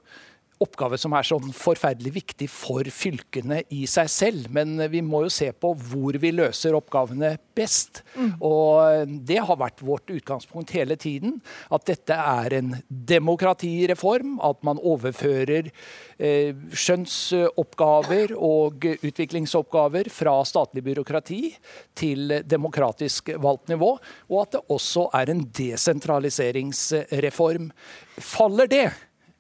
oppgave 0.64 0.96
som 1.00 1.14
er 1.18 1.26
sånn 1.28 1.50
forferdelig 1.56 2.12
viktig 2.16 2.48
for 2.52 2.84
fylkene 2.94 3.62
i 3.76 3.86
seg 3.90 4.10
selv. 4.12 4.50
Men 4.56 4.78
vi 4.92 5.02
må 5.06 5.24
jo 5.26 5.30
se 5.34 5.52
på 5.52 5.74
hvor 5.76 6.14
vi 6.22 6.32
løser 6.36 6.76
oppgavene 6.78 7.38
best. 7.58 8.04
Mm. 8.16 8.34
Og 8.46 9.08
det 9.28 9.40
har 9.48 9.58
vært 9.60 9.82
vårt 9.86 10.10
utgangspunkt 10.14 10.72
hele 10.76 10.96
tiden. 11.00 11.42
At 11.74 11.86
dette 11.90 12.16
er 12.16 12.54
en 12.60 12.76
demokratireform. 12.88 14.40
At 14.46 14.64
man 14.68 14.80
overfører 14.80 15.70
eh, 15.70 16.52
skjønnsoppgaver 16.72 18.34
og 18.36 18.86
utviklingsoppgaver 18.96 20.10
fra 20.14 20.46
statlig 20.48 20.84
byråkrati 20.88 21.56
til 21.98 22.42
demokratisk 22.48 23.30
valgt 23.44 23.70
nivå. 23.74 23.92
Og 24.32 24.38
at 24.46 24.52
det 24.56 24.64
også 24.72 25.04
er 25.20 25.26
en 25.34 25.44
desentraliseringsreform. 25.56 27.72
Faller 28.16 28.68
det? 28.72 28.92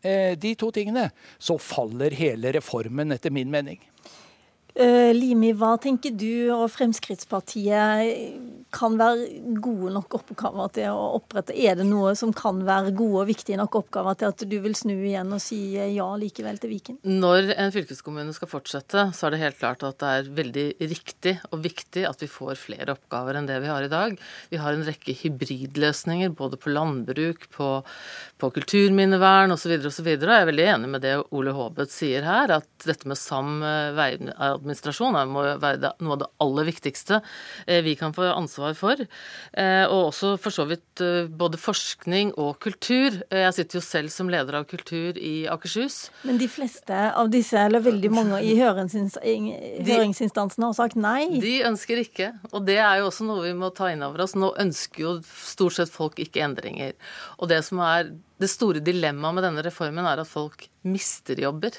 Eh, 0.05 0.38
de 0.38 0.53
to 0.55 0.69
tingene, 0.71 1.09
så 1.41 1.57
faller 1.57 2.13
hele 2.13 2.51
reformen, 2.53 3.13
etter 3.15 3.33
min 3.33 3.50
mening. 3.50 3.79
Uh, 4.75 5.13
Limi, 5.15 5.53
hva 5.55 5.77
tenker 5.79 6.12
du 6.20 6.51
og 6.51 6.65
Fremskrittspartiet 6.74 8.65
kan 8.75 8.98
være 9.00 9.53
gode 9.63 9.94
nok 9.96 10.17
oppgaver 10.17 10.72
til 10.75 10.91
å 10.91 11.13
opprette? 11.15 11.53
Er 11.55 11.77
det 11.79 11.86
noe 11.88 12.12
som 12.20 12.34
kan 12.36 12.60
være 12.67 12.91
gode 12.98 13.22
og 13.22 13.29
viktige 13.29 13.55
nok 13.55 13.77
oppgaver 13.79 14.17
til 14.20 14.34
at 14.34 14.44
du 14.51 14.55
vil 14.65 14.75
snu 14.75 14.91
igjen 14.98 15.32
og 15.32 15.39
si 15.39 15.60
ja 15.77 16.08
likevel 16.20 16.60
til 16.60 16.74
Viken? 16.74 16.98
Når 17.08 17.53
en 17.55 17.72
fylkeskommune 17.72 18.36
skal 18.36 18.51
fortsette, 18.51 19.05
så 19.15 19.29
er 19.29 19.36
det 19.36 19.39
helt 19.46 19.60
klart 19.62 19.86
at 19.88 20.01
det 20.03 20.10
er 20.12 20.27
veldig 20.41 20.65
riktig 20.91 21.38
og 21.53 21.63
viktig 21.63 22.03
at 22.10 22.25
vi 22.25 22.29
får 22.34 22.60
flere 22.60 22.98
oppgaver 22.98 23.39
enn 23.39 23.48
det 23.48 23.62
vi 23.63 23.72
har 23.72 23.88
i 23.88 23.91
dag. 23.96 24.20
Vi 24.51 24.60
har 24.60 24.75
en 24.75 24.84
rekke 24.84 25.15
hybridløsninger 25.22 26.36
både 26.36 26.60
på 26.60 26.75
landbruk, 26.75 27.48
på, 27.55 27.70
på 28.44 28.51
kulturminnevern 28.60 29.55
osv. 29.55 29.77
osv. 29.88 30.12
Jeg 30.17 30.36
er 30.41 30.51
veldig 30.51 30.67
enig 30.75 30.91
med 30.98 31.08
det 31.08 31.15
Ole 31.32 31.55
Haabeth 31.55 31.96
sier 31.96 32.27
her, 32.27 32.58
at 32.60 32.67
dette 32.84 33.08
med 33.08 33.24
sam 33.24 33.63
veiadministrasjon 33.63 34.64
må 34.65 35.43
være 35.62 35.93
noe 36.03 36.13
av 36.15 36.19
det 36.24 36.29
aller 36.43 36.65
viktigste 36.69 37.15
eh, 37.67 37.81
vi 37.86 37.93
kan 38.00 38.13
få 38.15 38.24
ansvar 38.34 38.74
for. 38.77 38.95
Eh, 39.53 39.86
og 39.86 40.12
også 40.12 40.38
for 40.41 40.51
så 40.55 40.65
vidt 40.69 41.01
eh, 41.03 41.27
både 41.29 41.57
forskning 41.62 42.34
og 42.41 42.60
kultur. 42.63 43.10
Jeg 43.29 43.53
sitter 43.57 43.75
jo 43.79 43.84
selv 43.86 44.10
som 44.13 44.29
leder 44.31 44.53
av 44.60 44.63
kultur 44.69 45.17
i 45.17 45.48
Akershus. 45.51 46.10
Men 46.27 46.38
de 46.41 46.48
fleste 46.51 46.95
av 47.12 47.29
disse, 47.34 47.57
eller 47.60 47.81
veldig 47.86 48.12
mange 48.13 48.41
i 48.45 48.55
høringsinstansene, 48.60 50.65
har 50.65 50.75
sagt 50.77 50.95
nei? 51.00 51.39
De 51.43 51.55
ønsker 51.67 51.98
ikke. 52.03 52.27
Og 52.51 52.65
det 52.67 52.79
er 52.81 52.95
jo 53.01 53.07
også 53.10 53.24
noe 53.27 53.45
vi 53.45 53.53
må 53.57 53.67
ta 53.75 53.86
inn 53.93 54.03
over 54.05 54.19
oss. 54.25 54.34
Nå 54.38 54.48
ønsker 54.62 55.00
jo 55.05 55.12
stort 55.25 55.75
sett 55.79 55.91
folk 55.93 56.15
ikke 56.22 56.43
endringer. 56.45 56.91
Og 57.39 57.45
det 57.51 57.62
som 57.67 57.77
er 57.86 58.01
det 58.41 58.50
store 58.51 58.81
dilemmaet 58.84 59.36
med 59.38 59.43
denne 59.48 59.63
reformen, 59.65 60.05
er 60.07 60.17
at 60.24 60.29
folk 60.29 60.67
mister 60.86 61.39
jobber. 61.39 61.72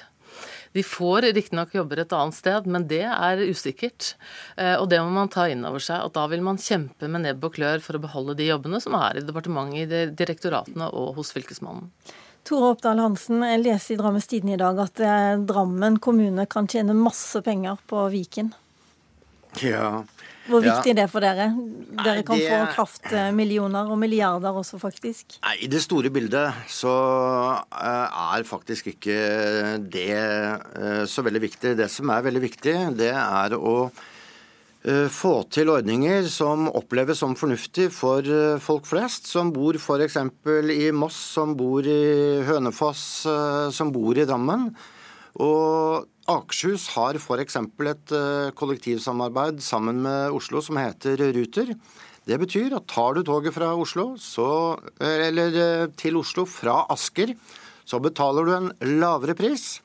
De 0.77 0.85
får 0.85 1.31
riktignok 1.33 1.73
jobber 1.75 2.03
et 2.03 2.13
annet 2.13 2.37
sted, 2.37 2.67
men 2.69 2.85
det 2.91 3.05
er 3.09 3.41
usikkert. 3.49 4.13
Eh, 4.61 4.75
og 4.77 4.91
det 4.93 5.01
må 5.01 5.09
man 5.15 5.33
ta 5.33 5.47
inn 5.49 5.65
over 5.65 5.81
seg. 5.81 6.05
At 6.05 6.17
da 6.19 6.27
vil 6.29 6.45
man 6.45 6.61
kjempe 6.61 7.09
med 7.09 7.25
nebb 7.25 7.47
og 7.49 7.57
klør 7.57 7.81
for 7.85 7.97
å 7.97 8.03
beholde 8.03 8.37
de 8.37 8.51
jobbene 8.51 8.83
som 8.85 8.99
er 9.01 9.17
i 9.17 9.25
departementet, 9.25 9.97
i 9.97 10.17
direktoratene 10.19 10.91
og 10.93 11.17
hos 11.17 11.33
Fylkesmannen. 11.33 11.89
Tore 12.47 12.75
Oppdal 12.77 13.01
Hansen, 13.03 13.41
jeg 13.43 13.65
leser 13.65 13.97
i 13.97 13.99
Drammens 13.99 14.29
Tidende 14.31 14.55
i 14.55 14.61
dag 14.61 14.79
at 14.85 15.01
eh, 15.03 15.33
Drammen 15.49 15.97
kommune 16.03 16.45
kan 16.51 16.69
tjene 16.71 16.95
masse 16.95 17.41
penger 17.43 17.81
på 17.91 18.05
Viken. 18.13 18.53
Ja, 19.65 20.05
hvor 20.47 20.63
viktig 20.63 20.93
er 20.93 20.99
det 21.01 21.07
for 21.11 21.25
dere? 21.25 21.49
Dere 22.03 22.23
kan 22.27 22.39
det... 22.39 22.49
få 22.51 22.59
kraftmillioner 22.77 23.91
og 23.91 23.99
milliarder 23.99 24.57
også, 24.57 24.79
faktisk. 24.83 25.39
Nei, 25.43 25.57
I 25.67 25.71
det 25.71 25.83
store 25.85 26.11
bildet 26.15 26.67
så 26.71 26.97
eh, 27.67 28.19
er 28.37 28.47
faktisk 28.47 28.93
ikke 28.95 29.17
det 29.83 30.11
eh, 30.17 31.03
så 31.11 31.25
veldig 31.27 31.43
viktig. 31.47 31.75
Det 31.79 31.89
som 31.93 32.13
er 32.15 32.27
veldig 32.27 32.45
viktig, 32.47 32.77
det 32.99 33.13
er 33.13 33.57
å 33.59 33.77
eh, 33.89 35.07
få 35.13 35.35
til 35.51 35.73
ordninger 35.75 36.29
som 36.31 36.71
oppleves 36.71 37.25
som 37.25 37.37
fornuftig 37.39 37.89
for 37.95 38.27
folk 38.63 38.87
flest, 38.87 39.31
som 39.33 39.55
bor 39.55 39.79
f.eks. 39.81 40.21
i 40.77 40.91
Moss, 40.95 41.23
som 41.39 41.57
bor 41.59 41.87
i 41.87 42.43
Hønefoss, 42.47 43.07
som 43.75 43.95
bor 43.95 44.19
i 44.19 44.29
Drammen. 44.29 44.71
Og 45.43 46.07
Akershus 46.27 46.89
har 46.97 47.15
f.eks. 47.21 47.57
et 47.57 48.13
eh, 48.17 48.51
kollektivsamarbeid 48.59 49.61
sammen 49.63 50.03
med 50.03 50.35
Oslo 50.35 50.63
som 50.65 50.79
heter 50.81 51.21
Ruter. 51.37 51.71
Det 52.27 52.39
betyr 52.43 52.75
at 52.75 52.89
tar 52.91 53.15
du 53.15 53.23
toget 53.23 53.55
fra 53.55 53.71
Oslo, 53.79 54.17
så, 54.19 54.49
eh, 54.99 55.29
eller 55.29 55.59
eh, 55.63 55.87
til 55.95 56.19
Oslo 56.19 56.43
fra 56.51 56.81
Asker, 56.91 57.37
så 57.87 58.03
betaler 58.03 58.47
du 58.49 58.55
en 58.57 58.73
lavere 58.99 59.37
pris. 59.39 59.77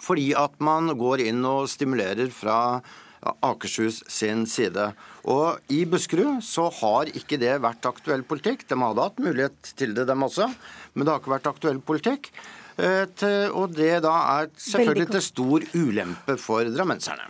Fordi 0.00 0.32
at 0.34 0.58
man 0.58 0.90
går 0.98 1.22
inn 1.28 1.46
og 1.46 1.68
stimulerer 1.70 2.32
fra 2.34 2.80
Akershus 3.20 4.00
sin 4.10 4.46
side. 4.50 4.90
Og 5.30 5.60
i 5.70 5.84
Buskerud 5.86 6.40
så 6.42 6.66
har 6.80 7.10
ikke 7.14 7.38
det 7.38 7.58
vært 7.62 7.86
aktuell 7.86 8.24
politikk. 8.26 8.64
De 8.66 8.78
hadde 8.80 9.06
hatt 9.06 9.22
mulighet 9.22 9.74
til 9.78 9.94
det, 9.94 10.08
dem 10.08 10.24
også, 10.26 10.48
men 10.94 11.06
det 11.06 11.12
har 11.12 11.22
ikke 11.22 11.36
vært 11.36 11.50
aktuell 11.52 11.82
politikk. 11.84 12.32
Eh, 12.80 13.50
og 13.52 13.74
det 13.76 13.92
da 14.04 14.14
er 14.40 14.48
selvfølgelig 14.56 15.10
til 15.12 15.26
stor 15.26 15.68
ulempe 15.76 16.38
for 16.40 16.64
drammenserne. 16.72 17.28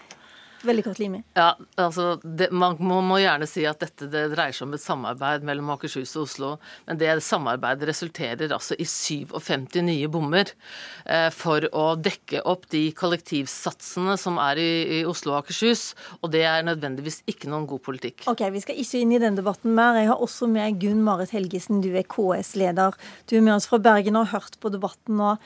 Veldig 0.63 0.83
kort, 0.85 0.99
Limi. 1.01 1.23
Ja, 1.37 1.55
altså, 1.81 2.19
det, 2.23 2.51
man 2.53 2.77
må, 2.85 2.99
må, 3.05 3.17
gjerne 3.23 3.47
si 3.49 3.63
at 3.69 3.81
dette 3.81 4.09
det 4.13 4.27
dreier 4.35 4.53
seg 4.53 4.67
om 4.67 4.75
et 4.77 4.83
samarbeid 4.83 5.45
mellom 5.47 5.71
Akershus 5.73 6.13
og 6.19 6.27
Oslo. 6.27 6.51
Men 6.89 7.01
det 7.01 7.15
samarbeidet 7.25 7.89
resulterer 7.89 8.53
altså 8.53 8.77
i 8.77 8.85
57 8.85 9.81
nye 9.87 10.11
bommer 10.13 10.53
eh, 11.07 11.31
for 11.33 11.65
å 11.73 11.87
dekke 11.97 12.43
opp 12.49 12.69
de 12.75 12.83
kollektivsatsene 12.97 14.19
som 14.21 14.37
er 14.43 14.61
i, 14.61 14.71
i, 14.99 15.01
Oslo 15.09 15.33
og 15.33 15.41
Akershus. 15.41 15.95
Og 16.21 16.35
det 16.35 16.45
er 16.49 16.67
nødvendigvis 16.69 17.23
ikke 17.31 17.49
noen 17.49 17.65
god 17.71 17.85
politikk. 17.89 18.27
Ok, 18.31 18.45
Vi 18.53 18.65
skal 18.67 18.85
ikke 18.85 19.01
inn 19.01 19.17
i 19.17 19.23
den 19.23 19.41
debatten 19.41 19.73
mer. 19.77 19.97
Jeg 20.03 20.13
har 20.13 20.21
også 20.21 20.51
med 20.51 20.81
Gunn 20.83 21.01
Marit 21.07 21.33
Helgesen, 21.37 21.81
du 21.81 21.95
er 21.97 22.05
KS-leder. 22.05 23.01
Du 23.31 23.39
er 23.39 23.47
med 23.47 23.57
oss 23.57 23.71
fra 23.71 23.81
Bergen 23.81 24.21
og 24.21 24.29
har 24.29 24.45
hørt 24.45 24.61
på 24.61 24.73
debatten 24.73 25.17
nå. 25.21 25.39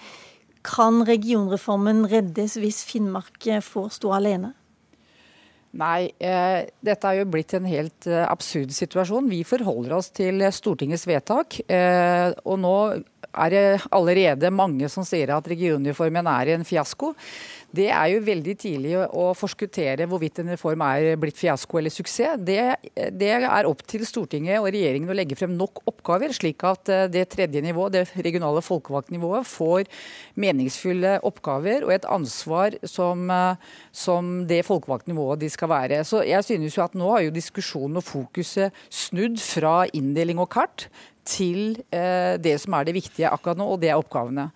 Kan 0.65 1.03
regionreformen 1.07 2.07
reddes 2.09 2.57
hvis 2.59 2.83
Finnmark 2.89 3.37
får 3.63 3.99
stå 4.01 4.15
alene? 4.17 4.55
Nei, 5.75 6.07
eh, 6.23 6.69
dette 6.87 7.11
er 7.11 7.19
jo 7.19 7.31
blitt 7.33 7.57
en 7.57 7.65
helt 7.67 8.07
eh, 8.07 8.23
absurd 8.23 8.71
situasjon. 8.77 9.27
Vi 9.27 9.41
forholder 9.47 9.97
oss 9.97 10.13
til 10.15 10.45
Stortingets 10.55 11.07
vedtak. 11.11 11.59
Eh, 11.67 12.31
og 12.47 12.61
nå 12.63 12.77
er 13.35 13.51
det 13.51 13.65
allerede 13.91 14.53
mange 14.55 14.87
som 14.93 15.07
sier 15.07 15.33
at 15.35 15.51
regionreformen 15.51 16.31
er 16.31 16.53
en 16.55 16.67
fiasko. 16.69 17.11
Det 17.75 17.89
er 17.91 18.11
jo 18.13 18.21
veldig 18.23 18.55
tidlig 18.61 18.93
å 19.03 19.31
forskuttere 19.35 20.07
hvorvidt 20.07 20.39
en 20.43 20.53
reform 20.53 20.85
er 20.87 21.17
blitt 21.19 21.39
fiasko 21.41 21.81
eller 21.81 21.91
suksess. 21.91 22.39
Det, 22.39 22.59
det, 23.17 23.31
er 23.35 23.67
opp 23.67 23.83
til 23.91 24.05
Stortinget 24.07 24.61
og 24.61 24.69
regjeringen 24.71 25.11
å 25.11 25.17
legge 25.17 25.39
frem 25.39 25.57
nok 25.59 25.83
oppgaver, 25.91 26.35
slik 26.37 26.63
at 26.69 26.91
eh, 26.93 27.07
det 27.11 27.25
tredje 27.33 27.63
nivået, 27.65 27.97
det 27.97 28.25
regionale 28.27 28.63
folkevalgtnivået, 28.63 29.49
får 29.49 29.91
meningsfulle 30.41 31.17
oppgaver 31.27 31.89
og 31.89 31.95
et 31.97 32.07
ansvar 32.07 32.79
som, 32.87 33.27
eh, 33.33 33.75
som 33.91 34.31
det 34.51 34.63
folkevalgtnivået 34.69 35.43
de 35.43 35.51
skal 35.51 35.73
være. 35.75 36.03
Så 36.07 36.23
jeg 36.29 36.47
synes 36.47 36.79
jo 36.79 36.85
at 36.87 36.95
Nå 36.95 37.09
har 37.11 37.25
jo 37.25 37.35
diskusjonen 37.35 37.99
og 37.99 38.07
fokuset 38.07 38.75
snudd 38.93 39.41
fra 39.43 39.81
inndeling 39.97 40.39
og 40.39 40.53
kart 40.55 40.87
til 41.27 41.81
eh, 41.91 42.37
det 42.39 42.59
som 42.63 42.77
er 42.79 42.87
det 42.87 42.95
viktige 43.01 43.33
akkurat 43.33 43.59
nå, 43.59 43.67
og 43.75 43.81
det 43.83 43.91
er 43.91 43.99
oppgavene. 43.99 44.51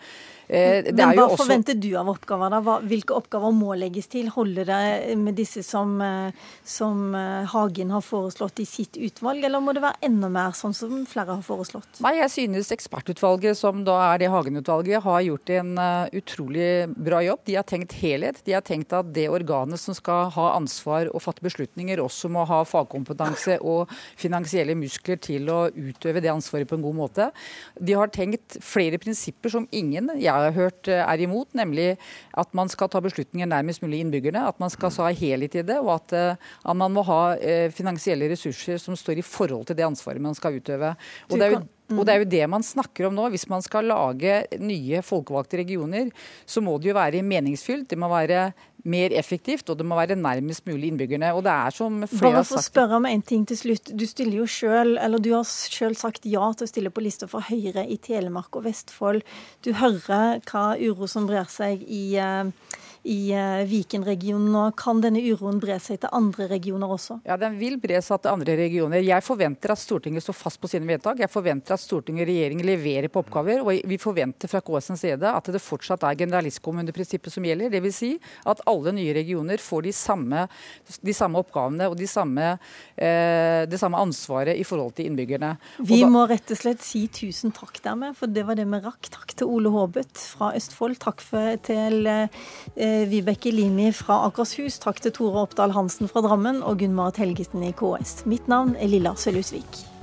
Eh, 0.49 0.87
Men 0.95 1.12
hva 1.12 1.26
også... 1.26 1.43
forventer 1.43 1.76
du 1.76 1.90
av 2.00 2.09
oppgaver? 2.09 2.55
da? 2.55 2.76
Hvilke 2.88 3.17
oppgaver 3.17 3.52
må 3.52 3.75
legges 3.76 4.09
til? 4.09 4.31
Holder 4.33 4.69
det 4.69 5.17
med 5.21 5.37
disse 5.37 5.62
som, 5.67 5.99
eh, 6.00 6.33
som, 6.64 7.14
eh, 7.14 7.45
Hagen 7.52 7.93
har 7.93 8.05
foreslått 8.05 8.62
i 8.62 8.67
sitt 8.69 8.97
utvalg, 8.97 9.45
eller 9.45 9.61
må 9.61 9.75
det 9.76 9.85
være 9.85 10.00
enda 10.09 10.31
mer, 10.33 10.57
sånn 10.57 10.75
som 10.75 11.05
flere 11.07 11.37
har 11.37 11.45
foreslått? 11.45 12.00
Nei, 12.00 12.17
Jeg 12.19 12.31
synes 12.31 12.73
ekspertutvalget, 12.73 13.57
som 13.57 13.85
da 13.85 14.14
er 14.14 14.19
det 14.19 14.31
Hagen-utvalget, 14.33 15.02
har 15.02 15.21
gjort 15.23 15.50
en 15.50 15.76
utrolig 16.12 16.88
bra 16.97 17.21
jobb. 17.23 17.40
De 17.45 17.55
har 17.55 17.62
tenkt 17.62 17.93
helhet. 17.93 18.43
De 18.45 18.52
har 18.52 18.62
tenkt 18.62 18.93
at 18.93 19.12
det 19.12 19.28
organet 19.28 19.78
som 19.78 19.95
skal 19.95 20.31
ha 20.31 20.57
ansvar 20.57 21.09
og 21.14 21.23
fatte 21.23 21.45
beslutninger, 21.45 21.99
også 21.99 22.28
må 22.28 22.45
ha 22.49 22.64
fagkompetanse 22.64 23.61
og 23.62 23.88
finansielle 24.17 24.75
muskler 24.75 25.21
til 25.21 25.49
å 25.52 25.71
utøve 25.71 26.21
det 26.21 26.33
ansvaret 26.33 26.69
på 26.69 26.75
en 26.75 26.83
god 26.83 26.97
måte. 26.97 27.31
De 27.81 27.93
har 27.93 28.09
tenkt 28.09 28.59
flere 28.64 28.99
prinsipper 28.99 29.50
som 29.50 29.69
ingen 29.71 30.11
jeg 30.19 30.38
har 30.47 30.57
hørt 30.57 30.90
er 30.92 31.25
imot, 31.25 31.50
nemlig 31.59 31.97
at 32.38 32.54
man 32.57 32.71
skal 32.73 32.90
ta 32.92 33.02
beslutninger 33.04 33.49
nærmest 33.49 33.83
mulig 33.83 34.02
innbyggerne. 34.04 34.47
At 34.49 34.61
man 34.62 34.73
skal 34.73 34.92
ha 35.00 35.11
helhet 35.12 35.59
i 35.59 35.64
det, 35.66 35.78
og 35.83 35.95
at, 35.97 36.14
eh, 36.16 36.52
at, 36.64 36.76
man 36.76 36.95
må 36.95 37.04
ha 37.09 37.23
eh, 37.37 37.73
finansielle 37.75 38.30
ressurser 38.30 38.78
som 38.83 38.97
står 38.99 39.21
i 39.23 39.26
forhold 39.26 39.68
til 39.68 39.78
det 39.78 39.87
ansvaret 39.87 40.23
man 40.23 40.37
skal 40.38 40.61
utøve. 40.61 40.95
Og 41.28 41.37
det 41.37 41.49
er 41.49 41.59
jo 41.59 41.66
og 41.88 42.04
det 42.04 42.12
er 42.12 42.21
jo 42.21 42.28
det 42.28 42.47
man 42.52 42.64
snakker 42.64 43.07
om 43.09 43.14
nå. 43.16 43.30
Hvis 43.33 43.47
man 43.49 43.62
skal 43.64 43.88
lage 43.88 44.42
nye 44.61 45.00
folkevalgte 45.00 45.62
regioner, 45.62 46.11
så 46.45 46.61
må 46.61 46.75
det 46.76 46.90
jo 46.90 46.99
være 46.99 47.23
meningsfylt. 47.25 47.87
Det 47.88 47.97
må 47.97 48.11
være 48.12 48.50
mer 48.90 49.14
effektivt, 49.16 49.68
og 49.71 49.78
det 49.78 49.87
må 49.87 49.99
være 49.99 50.16
nærmest 50.18 50.66
mulig 50.68 50.90
innbyggerne. 50.92 51.33
Og 51.37 51.45
det 51.47 51.52
er 51.54 51.76
som 51.76 52.00
flere 52.09 52.40
Bare 52.40 52.45
for 52.49 52.61
å 52.61 52.64
spørre 52.64 52.99
om 52.99 53.09
en 53.09 53.25
ting 53.25 53.47
til 53.49 53.61
slutt. 53.61 53.92
Du 53.92 54.07
stiller 54.09 54.40
jo 54.40 54.49
selv, 54.50 54.99
eller 55.02 55.23
du 55.23 55.30
har 55.37 55.47
selv 55.49 55.99
sagt 56.00 56.28
ja 56.28 56.50
til 56.57 56.68
å 56.68 56.73
stille 56.73 56.92
på 56.95 57.04
lista 57.04 57.28
for 57.30 57.47
Høyre 57.49 57.87
i 57.87 58.00
Telemark 58.02 58.59
og 58.59 58.66
Vestfold. 58.68 59.25
Du 59.66 59.73
hører 59.78 60.42
hva 60.49 60.66
uro 60.80 61.09
som 61.11 61.28
brer 61.28 61.49
seg 61.52 61.85
i 61.85 62.04
uh, 62.18 62.49
i 63.09 63.33
eh, 63.33 63.65
Viken-regionen 63.69 64.55
og 64.59 64.77
Kan 64.79 65.00
denne 65.03 65.23
uroen 65.25 65.61
bre 65.62 65.79
seg 65.83 66.03
til 66.03 66.12
andre 66.15 66.49
regioner 66.50 66.91
også? 66.93 67.19
Ja, 67.29 67.38
Den 67.41 67.57
vil 67.61 67.79
bre 67.81 68.00
seg 68.05 68.23
til 68.23 68.33
andre 68.35 68.57
regioner. 68.59 69.03
Jeg 69.05 69.25
forventer 69.25 69.73
at 69.73 69.81
Stortinget 69.81 70.25
står 70.25 70.37
fast 70.37 70.61
på 70.61 70.71
sine 70.71 70.88
vedtak. 70.88 71.23
Jeg 71.23 71.33
forventer 71.33 71.77
at 71.77 71.83
Stortinget 71.83 72.27
og 72.27 72.31
regjeringen 72.31 72.69
leverer 72.69 73.09
på 73.12 73.23
oppgaver. 73.25 73.65
Og 73.65 73.88
vi 73.88 74.00
forventer 74.00 74.50
fra 74.50 74.61
KS' 74.65 74.93
side 75.00 75.33
at 75.33 75.53
det 75.53 75.62
fortsatt 75.65 76.05
er 76.05 76.19
generalistkommuneprinsippet 76.25 77.33
som 77.33 77.47
gjelder. 77.49 77.73
Dvs. 77.73 77.99
Si 77.99 78.12
at 78.49 78.61
alle 78.71 78.93
nye 78.95 79.15
regioner 79.17 79.59
får 79.62 79.88
de 79.88 79.95
samme, 79.97 80.45
de 81.03 81.17
samme 81.17 81.41
oppgavene 81.41 81.88
og 81.91 81.97
de 81.99 82.07
samme, 82.11 82.53
eh, 82.95 83.65
det 83.67 83.81
samme 83.81 83.99
ansvaret 83.99 84.59
i 84.59 84.67
forhold 84.69 84.95
til 84.99 85.09
innbyggerne. 85.09 85.55
Vi 85.81 86.03
da, 86.05 86.11
må 86.12 86.27
rett 86.31 86.53
og 86.55 86.61
slett 86.61 86.85
si 86.85 87.07
tusen 87.09 87.55
takk 87.57 87.81
dermed, 87.83 88.17
for 88.19 88.31
det 88.31 88.45
var 88.47 88.59
det 88.59 88.69
vi 88.69 88.83
rakk. 88.85 89.11
Takk 89.15 89.35
til 89.38 89.50
Ole 89.50 89.73
Håbøt 89.73 90.21
fra 90.37 90.53
Østfold. 90.59 90.99
Takk 91.03 91.25
for, 91.25 91.57
til 91.67 92.07
eh, 92.07 92.98
Vibeke 93.07 93.52
Limi 93.55 93.93
fra 93.95 94.25
Akershus. 94.26 94.81
Takk 94.83 94.99
til 95.05 95.14
Tore 95.14 95.45
Oppdal 95.47 95.76
Hansen 95.76 96.11
fra 96.11 96.25
Drammen 96.25 96.59
og 96.67 96.81
Gunn 96.83 96.97
Marit 96.97 97.21
Helgesen 97.23 97.62
i 97.62 97.71
KS. 97.76 98.25
Mitt 98.26 98.50
navn 98.50 98.75
er 98.75 98.90
Lilla 98.90 99.14
Sølhusvik. 99.14 99.98